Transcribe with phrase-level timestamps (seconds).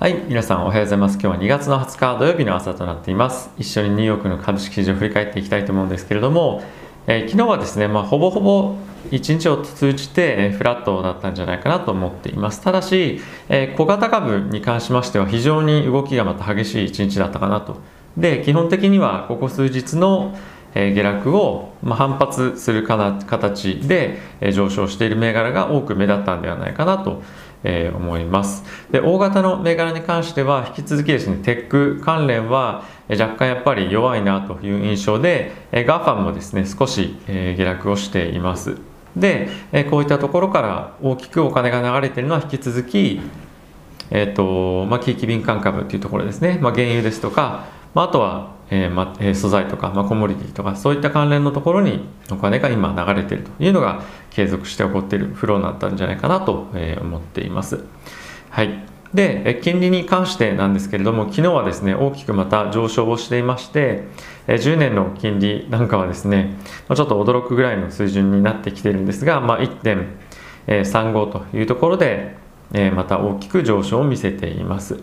[0.00, 1.18] はい、皆さんおはようございます。
[1.20, 3.50] 今日は2月の20日土曜日の朝となっています。
[3.58, 6.62] 一緒にニューヨークの株式市場を振り返っていきたいと思うんですけれども、
[7.06, 8.76] えー昨日はですね、まあ、ほぼほぼ
[9.10, 12.62] 1日を通じてえフラットだったんじゃないかなと思っています。
[12.62, 17.76] ただし、えー小型株に関しましては非常に動きがまた激しい1日だったかなと。
[18.16, 20.34] で、基本的にはここ数日の
[20.74, 27.22] え下落をま反発するかな形でえ上昇している銘柄が多く目立ったんではないかなと
[27.62, 28.64] えー思います。
[28.90, 38.76] で大型の銘柄に関しては引き続きですねテック関連は若干やっぱり弱いなという印象でえー GAFAM もですね少しえー下落をしています。
[39.16, 43.20] でえーこういったところから大きくお金が流れているのは引き続き
[44.10, 57.84] えーとまあ、景気敏感株というところですね、まあ、原油ですとか、まあ、あとは、えーまえ素材とか、まあ、コモディティとかそういった関連のところにお金が今流れているというのが継続して起こっているフローになったんじゃないかなと、え思っています。
[58.50, 64.04] はいで金利に関してなんですけれども昨日はですね大きくまた上昇をしていまして
[64.46, 66.54] 10年の金利なんかはですね
[66.86, 72.36] ちょっと驚くぐらいの水準になってきているんですが、まあ、1.35というところで
[72.94, 75.02] また大きく上昇を見せています。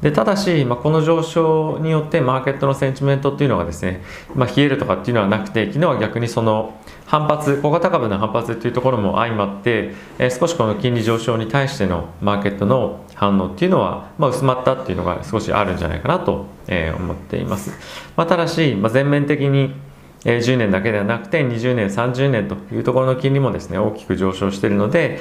[0.00, 4.02] でただし、まあ、この上昇によってマーケットのセンチメントっていうのがですね、
[4.34, 17.70] まあ、冷えるとかっていうのはなくて昨日は逆にその反発小型株の反発っていうところも相まって、えー少しこの金利上昇に対してのマーケットの反応っていうのは、まあ、薄まったっていうのが少しあるんじゃないかなと、えー思っています、
[18.14, 19.74] まあ、ただし、まあ、全面的に
[20.24, 25.20] 10年だけではなくて20年30年というところの金利もですね大きく上昇しているので、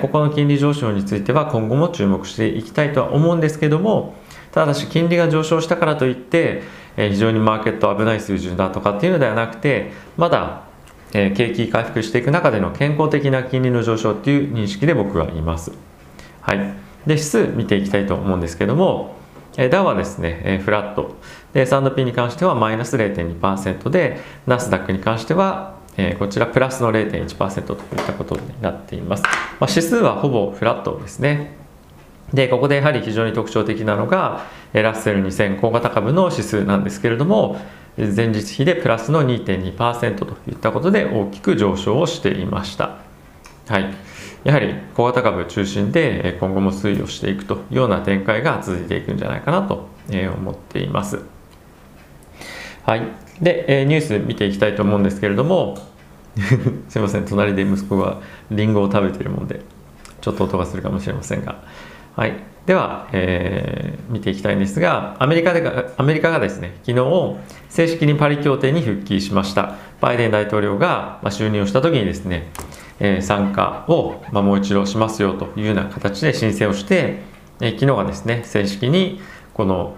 [0.00, 4.16] ここの金利上昇については今後も注目していきたいとは思うんですけども
[4.52, 6.62] ただし金利が上昇したからといって、
[6.96, 10.62] 非常にマーケット危ない水準だとかっていうのではなくてまだ、
[11.12, 15.72] 景気回復していく中での健康的な金利の上昇っていう認識で僕はいます。
[16.40, 16.74] はい、で
[17.06, 19.16] 指数見ていきたいと思うんですけども、
[19.70, 21.16] ダウはですね、フラット
[21.60, 31.56] S&P に関してはマイナス0.2%でナスダックに関しては、えーこちらプラスの0.1%といったことになっています、まあ、指数はほぼフラットですね。
[32.32, 37.58] でここでやはり非常に特徴的なのがラッセル2000小型株の指数なんですけれども
[37.96, 42.98] 前日比でプラスの2.2%といったことで大きく上昇をしていました。
[43.66, 43.94] はい、
[44.44, 49.88] やはり小型株中心で今後も推移をしていくというような展開が続いていくんじゃないかなと
[50.36, 51.37] 思っています。
[52.88, 53.02] はい、
[53.42, 55.76] で、えーニュース見ていきたいと思うんですけれども
[56.88, 57.26] すいません。
[57.26, 58.16] 隣で息子が
[58.50, 59.60] リンゴを食べているもので
[60.22, 61.56] ちょっと音がするかもしれませんが、
[62.16, 62.32] はい、
[62.64, 67.36] では、えー見ていきたいんですがアメリカでがアメリカがですね昨日
[67.68, 69.74] 正式にパリ協定に復帰しました。
[70.00, 72.48] バイデン大統領が、まあ、就任をした時にですね、
[73.00, 77.18] えー参加を、まあ、もう一度しますよというような形で申請をして、
[77.60, 79.20] えー昨日はですね正式に
[79.52, 79.94] この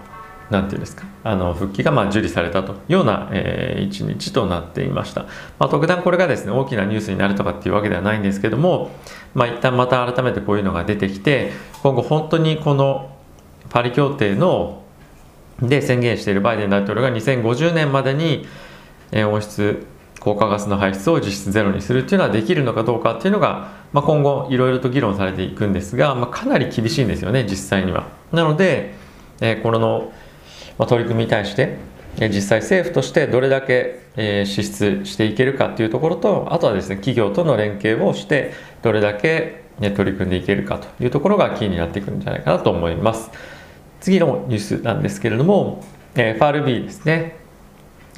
[0.50, 1.04] なんていうんですか？
[1.22, 5.22] あの復帰がまあ受理されたというような、えー一日となっていました、
[5.58, 8.90] まあ、特段これがですね大きなニュースになるとかっていうわけではないんですけども、
[9.34, 11.52] まあ、一旦また改めてこういうのが出てきて
[11.82, 13.16] 今後本当にこの
[13.70, 14.82] パリ協定の
[15.62, 18.46] で宣言しているバイデン大統領が2050年までに
[19.12, 19.86] え温室
[20.20, 28.08] 効果ガスの排出を実質ゼロにするっていうのはできるのかどうかっていうのが、まあ、今後いろいろと議論されていくんですが、まあ、かなり厳しいんですよね実際には。
[28.32, 28.94] なので、
[29.40, 30.12] えーこの、
[30.80, 31.76] ま、取り組みに対して、
[32.18, 38.52] え実際政府としてどれだけ、え支出していけるかっていうところとあとはですね企業との連携をして
[38.82, 43.30] どれだけ、ね、取り組んでいけるかというところがキーになってくるんじゃないかなと思います。
[44.00, 47.36] 次のニュースなんですけれども、えー FRB ですね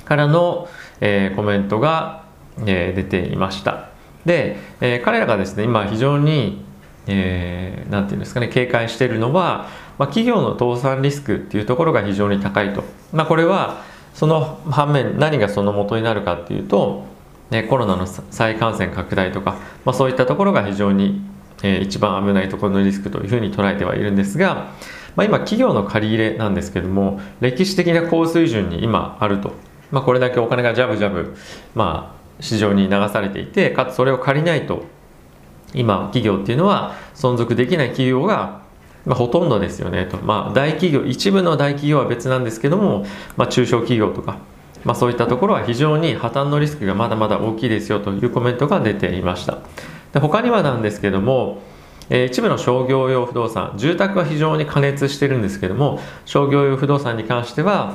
[0.04, 0.68] からの、
[1.00, 2.24] えコメントが、
[2.64, 3.88] え出ていました
[4.24, 6.64] で、え彼らがですね今非常に
[7.06, 9.68] えーなんていうんですかね警戒しているのは、
[9.98, 13.82] まあ、企業の倒産リスクっていうところが非常に高いと、まあ、これは
[14.14, 17.04] その反面何がその元になるかっていうと、
[17.50, 21.22] ね、コロナの再感染拡大とか、まあ、そういったところが非常に、
[21.62, 24.72] えー一番危ないところのリスクというふうに捉えてはいるんですが、
[25.16, 29.52] まあ、今企業の借り入れなんですけども歴史的な高水準に今あると、
[29.90, 31.36] まあ、これだけお金がジャブジャブ、
[31.74, 34.84] まあ、市場に流されていてかつそれを借りないと
[35.74, 38.62] 今企業っていうのは存続できない企業が、
[39.04, 44.38] まあ、ほとんどですよねと、まあ、大企業一部の大企業は別なんですけども、まあ、中小企業とか、
[44.84, 49.58] まあ、そういったところは非常に破綻のリスクがまだまだ大きいですよというコメントが出ていました。
[50.12, 51.62] で他にはなんですけども
[52.10, 57.94] えー一部の商業用不動産住宅は非常に過熱してるんですけども商業用不動産に関しては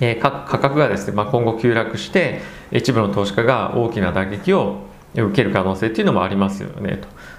[0.00, 2.40] えー価格がですね、まあ、今後急落して
[2.72, 6.98] 一部の投資家が大きな打撃を受ける可能性っていうのもありますよね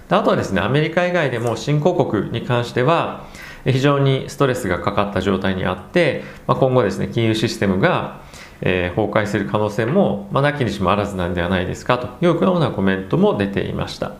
[0.10, 0.18] と。
[0.18, 3.25] あとはですねアメリカ以外でも新興国に関しては
[3.66, 8.22] 非常にストレスがかかった状態にあって、まあ、今後ですね金融システムが、
[8.62, 12.08] えー、崩壊する可能性も、まあ、なきにしもあらずなんではないですかと。
[12.25, 14.14] いうようなコメントも出ていました。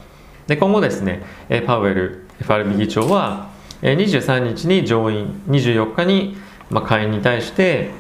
[0.48, 1.24] で今後ですね
[1.66, 3.50] パウエル FRB 議長は
[3.82, 6.38] 23日に上院24日に
[6.70, 7.92] まあ会員に対して、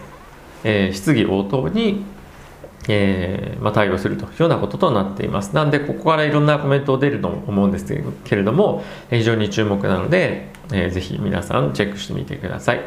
[0.63, 2.03] えー、質疑応答に
[2.89, 5.55] えーまあ、対応するというようなこととなっています。
[5.55, 7.85] なんで、ここからいろんなコメント出ると思うんです
[8.23, 12.81] けれども、非常に注目なので、えー、ぜひ皆さんチェックしてみてください。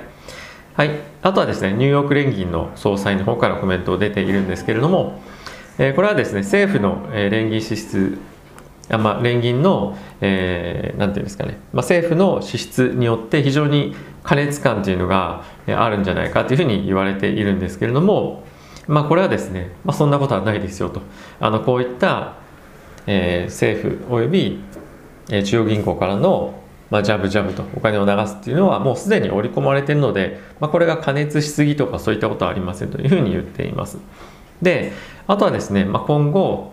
[0.75, 0.91] はい。
[1.23, 5.21] あとはですね、ニューヨーク連銀の総裁の方からコメント出ているんですけれども、
[5.79, 8.19] えー、これはですね、政府の、連銀支出
[8.89, 18.45] あまあ、連銀の、えー、なんていうんですかね、まあ、政府の支出によって非常に過熱感というのがあるんじゃないかというふうに言われているんですけれども、
[18.88, 21.03] まあ、これはですね、まあ、そんなことはないですよと。
[21.41, 22.35] あのこういった、
[23.06, 24.61] えー、政府および、
[25.31, 33.99] えー、中央銀行からの、まあ、ジャブジャブとお金を流すっていうのはもうすでに織り込まれているので、まあ、これが加熱しすぎとかそういったことはありませんというふうに言っています。
[34.62, 34.93] で
[35.27, 36.73] あとはですね、まあ、今後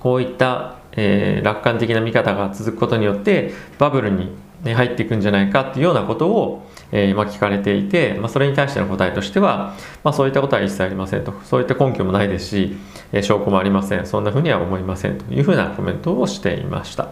[0.00, 4.30] こういった、えー、楽観的な見方が続くことによってバブルに
[4.64, 9.74] 入っていくんじゃないかっていうようなことをえー、まあ、聞かれていて、まあ、それに対しての答えとしては、
[10.04, 12.76] まあ、そういったことは一切ありませんとそういった根拠もないですし、
[13.12, 17.08] えー、証拠もありませんそんなふうには思いませんというふうなコメントをしていました。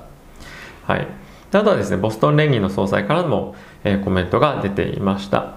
[0.85, 1.07] はい、
[1.53, 3.55] あとはですねボストン連銀の総裁からも、
[3.85, 5.55] えー、コメントが出ていました。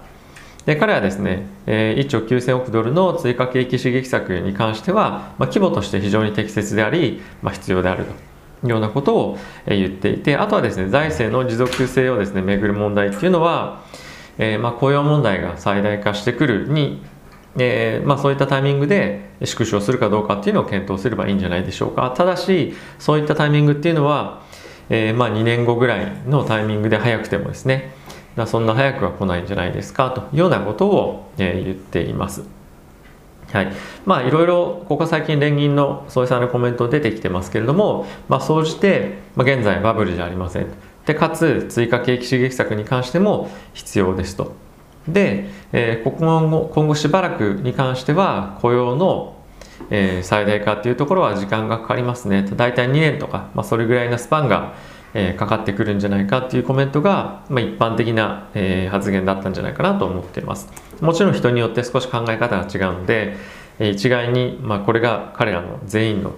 [0.64, 8.12] で彼はですね、えー、1兆9000億ドルの追加景気刺激策に関しては、まあ、規模として非常に適切であり、まあ、必要であると
[8.70, 13.84] ようなことを言っていてあとはですね財政の持続性をですねめぐる問題っていうのは、
[14.38, 17.02] えー、まあ、雇用問題が最大化してくるに、
[17.58, 24.42] えー、まあ、そういったタイミングで縮小するかどうかっていうのを検討すればいいんじゃないでしょうかただしそういったタイミングっていうのは、
[24.88, 27.92] えー、まあ、2年後ぐらいのタイミングで早くてもですね
[28.46, 32.63] そんな早くは来ないんじゃないですかというようなことを、言っています。
[33.54, 33.72] はい、
[34.04, 40.66] まあいろいろここ最近連銀の総裁のコメント出てきてますけれども、まあ、総じて、ま、現在バブルじゃありません。
[41.06, 44.56] でかつ追加景気刺激策に関しても必要ですと。
[45.06, 49.36] で、えー、今後今後しばらくに関しては雇用の、
[49.88, 52.44] えー、最大化っていうところは時間がかかりますね。
[52.56, 54.74] 大体2年とか、まあ、それぐらいのスパンが、
[55.14, 60.68] えー、かかってくるんじゃないかっていうコメントが、まあ、一般的な、えー、発言だったんじゃないかなと思っています
[61.00, 63.36] もちろん人によって少し考え方が違うので、
[63.78, 66.32] えー、一概に、まあ、これが彼らの全員の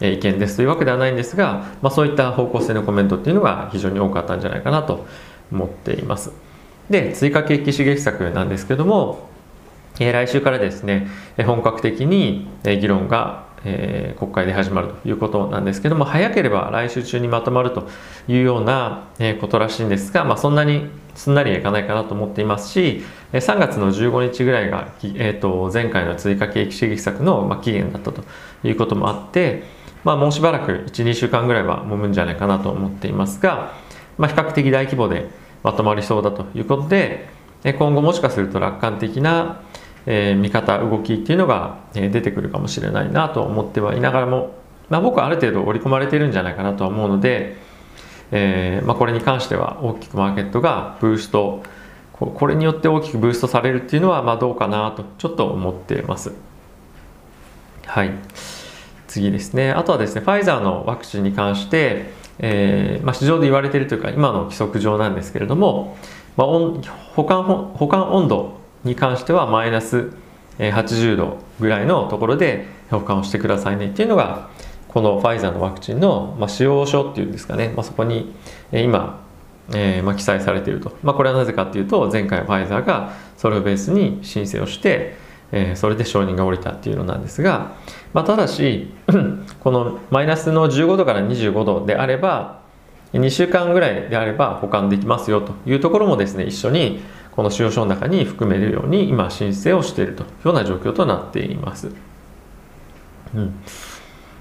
[0.00, 5.06] 意見ですというわけではないんですが、まあ、そういった方向性のコメントっていうのが非常に多かったんじゃないかなと
[5.50, 6.32] 思っています。
[6.90, 9.28] で追加景気刺激策なんですけども、
[9.98, 11.08] えー、来週からですね
[11.44, 17.88] 本格的に議論が、えー、国会で始まるということなんですけども早ければ来週中にまとまると
[18.28, 23.02] いうようなえことらしいんですが、まあ、そんなにすんなりはいかないかなと思っていますし
[23.32, 28.22] 3月の15日ぐらいが、えー、と前回の追加景気刺激策のま期限だったと
[28.62, 29.64] いうこともあって
[30.06, 33.72] まあ、もうしばらく1、2週間ぐらいは揉むんじゃないかなと思っていますが、
[34.18, 35.28] まあ、比較的大規模で
[35.64, 37.28] まとまりそうだということで、
[37.64, 39.62] 今後もしかすると楽観的な、
[40.06, 44.54] え見方、動きっていうのが、え出てくるかもしれないなと思ってはいながらも、
[44.88, 47.56] まあ、僕はある程度織り込まれてるんじゃないかなとは思うので、
[48.30, 51.62] えー、まあ、これに関しては大きくマーケットがブースト
[52.18, 56.32] これによって大きくブーストされるっていうのはまあどうかなとちょっと思ってます。
[57.84, 58.10] はい。
[59.06, 65.96] 次ですねあとはですねファイザーのワクチンに関して、えー、まあ、市場で言われているというか今の規則上なんですけれども、
[66.36, 70.12] まあ、保管保管温度に関してはマイナス
[70.58, 74.48] 80度ぐらいのところで保管をしてくださいねっていうのが
[74.88, 78.34] このファイザーのワクチンの、ま、使用書っていうんですかね、まあ、そこに
[78.72, 79.20] 今、
[79.74, 87.76] えーまあ、記載されていると、ま、これはなぜかっていうと前回ファイザーがそれをベースに申請をしてえー、それで承認が下りたっていうのなんですが、
[88.12, 88.90] ま、ただし
[89.60, 92.60] このマイナスの15度から25度であれば
[93.12, 97.00] 2週間ぐらいであれば保管できますよというところもですね一緒に
[97.36, 101.90] この使用書の中に含めるように今申請をしているというような状況となっています。
[103.34, 103.54] うん、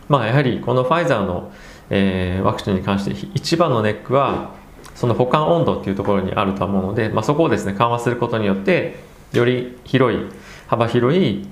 [0.07, 1.51] まあやはりこのファイザーの、
[1.89, 4.55] えー、ワクチンに関して一番のネックは
[4.95, 8.99] その保管温度っていうところにあると思うので、まあ、そこをですね緩和することによって
[9.33, 10.19] より広い
[10.67, 11.47] 幅広い、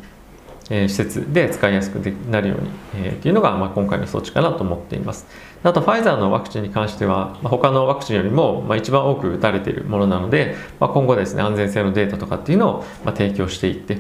[0.70, 1.98] え、施設で使いやすく
[2.29, 5.25] なるように、えー、っていうのが、ま、今回の装置かなと思っています
[5.63, 13.98] あとファイザーのワクチンに関しては、まあ、他のワクチンよりも、まあ、一番多く打たれているものなので、ま、今後ですね安全性のデータとかっていうのを、ま、提供していって、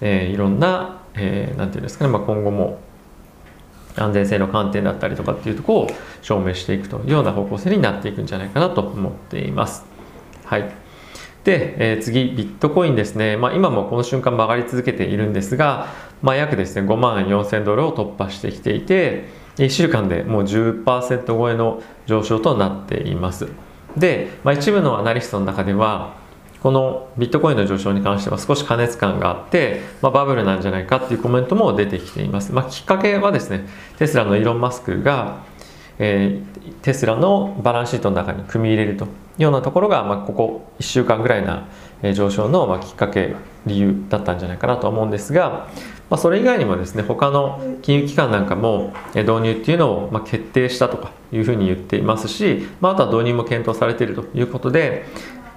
[0.00, 2.78] え、いろんな、えー、なんていうんですかね、ま、今後も
[3.96, 5.90] 安全性の観点だったりとかっていうところを
[6.22, 9.84] 証明していくというような方向性になっていくんじゃないかなと思っています。
[10.44, 10.85] はい。
[11.46, 13.36] で、えー、次、ビットコインですね。
[13.36, 15.86] まあ、今もこの瞬間曲がり続けているんですが、
[16.20, 23.46] まあ、約ですね、5万4000ドルを突破してきていて、1週間でもう10%超えの上昇となっています。
[23.96, 26.16] で、まあ、一部のアナリストの中では、
[26.64, 32.52] このビットコインの上昇に関しては少し過熱感があって、まあ、バブルなんじゃないかっていうコメントも出てきています。
[32.52, 35.44] まあ、きっかけはですね、テスラのイーロン・マスクが、
[35.98, 41.66] えー、テスラのバランスシートの中に組み入れるというようなところが、まあ、ここ1週間ぐらいな
[42.14, 43.34] 上昇の、まあ、きっかけ
[43.66, 45.68] 理由だったんじゃないかなと思うんですが、
[46.10, 55.04] まあ、それ以外にもですね他の金融機関なんかも導入っていうのをまあ決定したとかいうふうに言っていますし、まあ、あとは導入も検討されているということで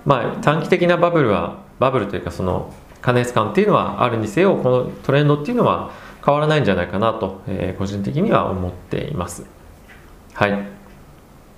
[0.05, 5.91] まあ、短期的なバブルはバブルというかその過熱感っていうのはあるにせよこのトレンドっていうのは
[6.25, 9.58] 変わらないんじゃないかなと、えー、個人的には思っています。
[10.39, 10.51] はい。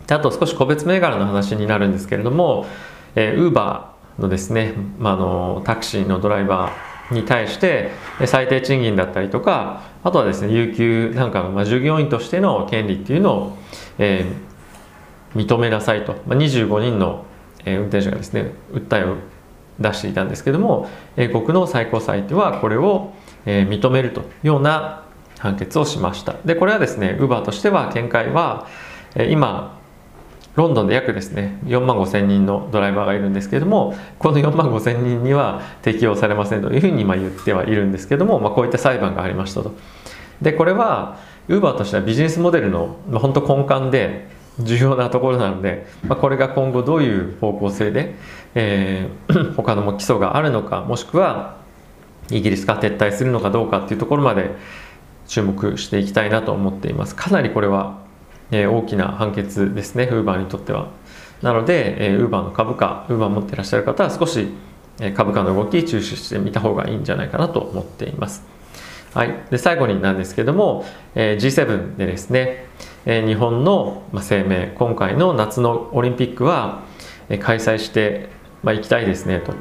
[0.08, 2.66] であと少し個別銘柄の話になるんですけれども、
[3.16, 7.92] えー、ウーバーのですね、まあ、のタクシーのドライバーに対して
[8.26, 13.58] 最低賃金だったりとかあとはですね有給なんか、まあ、従業員としての権利っていうのを、
[14.00, 17.26] えー、認めなさいと、まあ、25人の
[17.66, 19.18] え運転手がですね訴えを
[19.80, 23.14] 出していたんですけども英国の最高裁ではこれを、
[23.46, 25.06] え認めるというような
[25.42, 26.36] 判決をしました。
[26.46, 28.68] でこれはですねウーバーとしては見解は、
[29.30, 29.82] 今
[30.56, 39.74] ロンドンで約ですね4万5千人のドライバーがいるんですけれどもこの4万5千人には適用されませんというふうに今言ってはいるんですけども、まあ、こういった裁判がありましたと。
[40.42, 44.28] でこれはウーバーとしてはビジネスモデルの、まあ、本当根幹で
[44.60, 48.16] 重要なところなので、まあ、これが今後どういう方向性で、
[48.56, 51.58] えー、 他のも基礎があるのかもしくは
[52.30, 54.52] イギリスが撤退するのかどうかっていうところまで
[55.32, 57.16] 注目していきたいなと思っています。
[57.16, 58.00] かなりこれは、
[58.52, 60.90] えー、大きな判決ですねウーバーにとっては。
[61.42, 64.50] なので、えー、ウーバーの株価ウーバー持ってらっしゃる方は少し
[65.16, 68.44] 株価の動き注視してみた方がいいんじゃないかなと思っています。
[69.14, 70.86] はい、で最後になんですけども、
[71.16, 72.66] えー、G7 でですね、
[73.06, 76.84] えー、日本の、声明今回の夏のオリンピックは、
[77.40, 78.30] 開催して、
[78.64, 79.54] まあ、行きたいですねと。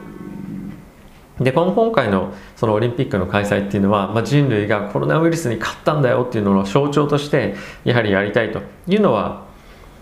[1.41, 7.55] でこの今回のそのオリンピックの開催っていうのは、まあ、人類がコロナウイルスに勝ったんだよっていうのの象徴として
[7.85, 9.47] やはりやりたいというのは、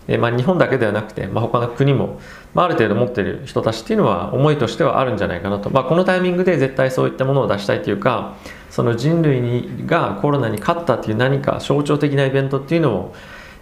[0.09, 2.21] えまあ、日本だけではなくて、まあ、他の国も、
[2.55, 8.37] まあ、ある程度持ってる人たちっていうのは思いとしてはあるんじゃないかなと、まあ、このタイミングで絶対そういったものを出したいというか
[8.71, 13.15] その人類にがコロナに勝ったっていう何か象徴的なイベントっていうのを、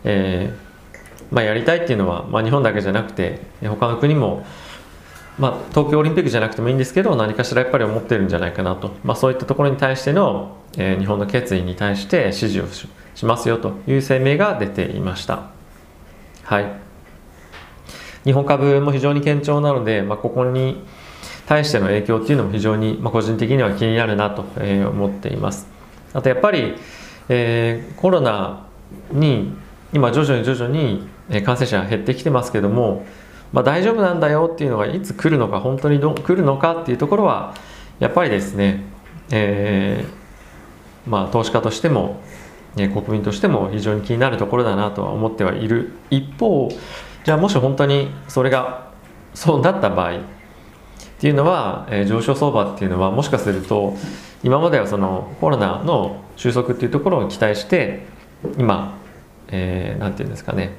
[0.05, 0.67] えー
[1.31, 4.47] まあ、やりたいっていうのは、まあ、日本だけじゃなくて他の国も、
[5.39, 12.67] まあ、東京オリンピックじゃなくてもいいんですけど何かしらやっぱり思ってるんじゃないかなと、まあ、そういったところに対しての、えー、日本の決意に対して支持を
[13.15, 15.51] しますよという声明が出ていました。
[16.45, 16.73] はい。
[18.25, 20.83] 日本株も非常に堅調なので、まあ、ここに
[21.47, 25.69] 対しての影響っていうのも非常に、まあ、個人的には気になるなと、思っています。
[26.13, 26.75] あとやっぱり、
[27.29, 28.67] えー、コロナ
[29.13, 29.55] に
[29.93, 31.07] 今徐々に徐々に
[31.45, 33.05] 感染者が減ってきてますけども、
[33.53, 37.55] まあ、大丈夫なんだよっていうのがいつ来るのか本当にど来るのかっていうところは
[37.99, 38.83] やっぱりですね、
[39.31, 42.21] えー、まあ、投資家としても、
[42.75, 45.93] ね、国民としても非常に気になるところだなとは思ってはいる。
[46.11, 46.69] 一方
[47.25, 48.91] じゃあもし本当にそれが
[49.35, 50.21] そうなった場合っ
[51.19, 53.97] ていうのは、えー、上昇相場っていうのはもしかすると
[54.45, 58.07] 今まではそのコロナの収束っていうところを期待して
[58.59, 58.99] 今、
[59.49, 60.73] えー、なんていうんですかね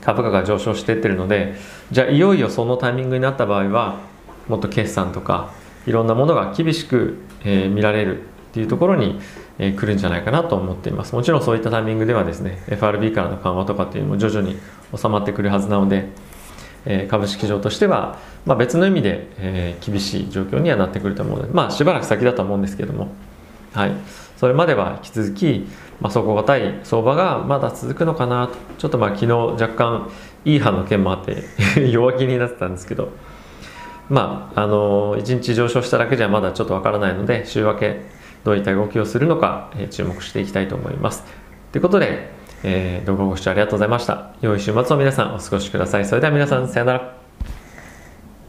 [0.00, 1.54] 株価が上昇していってるので
[1.90, 4.00] じゃあいよいよそのタイミングになった場合は
[4.48, 5.52] もっと決算とか
[5.86, 9.20] いろんなものが厳しく、えー、見られるっていうところに、
[9.58, 11.14] えー、来るんじゃないかなと思っています。
[11.14, 14.56] もちろんそういったタイミングではですね FRB からの緩和とかっていうのも徐々に
[14.96, 16.08] 収まってくるはずなので
[16.86, 23.08] え株式上としては、まあ、別の意味で、え厳しい状況にはなってくると思うので、まあ、しばらく先だと思うんですけども、
[23.74, 23.92] はい、
[24.36, 25.66] それまでは引き続き、
[26.00, 30.10] まあ、底堅い相場がまだ続くのかなとちょっとまあ昨日若干
[30.44, 31.44] いい派の件もあって
[31.90, 33.10] 弱気になってたんですけど
[34.08, 38.02] まああの1日上昇しただけじゃまだちょっとわからないので週明け
[38.44, 41.24] どういった動きをするのか、え注目していきたいと思います。
[41.72, 44.32] ということでえー、動画ご視聴ありがとうございました。
[44.40, 46.06] 良い週末を皆さんお過ごしください。
[46.06, 47.23] それでは皆さん、さよなら。